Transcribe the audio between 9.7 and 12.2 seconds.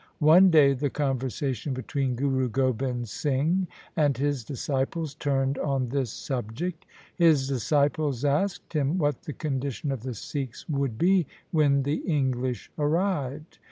of the Sikhs would be when the